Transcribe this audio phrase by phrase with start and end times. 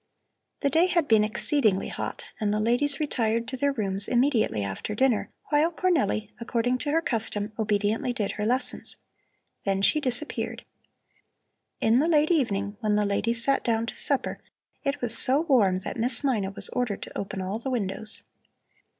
[0.61, 4.95] The day had been exceedingly hot, and the ladies retired to their rooms immediately after
[4.95, 8.97] dinner, while Cornelli, according to her custom, obediently did her lessons.
[9.63, 10.65] Then she disappeared.
[11.81, 14.39] In the late evening, when the ladies sat down to supper,
[14.83, 18.23] it was so warm that Miss Mina was ordered to open all the windows.